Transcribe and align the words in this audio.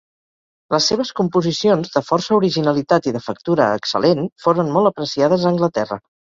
Les 0.75 0.87
seves 0.91 1.11
composicions, 1.19 1.91
de 1.97 2.03
força 2.07 2.33
originalitat 2.39 3.11
i 3.11 3.15
de 3.19 3.23
factura 3.27 3.69
excel·lent, 3.83 4.25
foren 4.47 4.75
molt 4.79 4.95
apreciades 4.95 5.49
a 5.49 5.53
Anglaterra. 5.57 6.03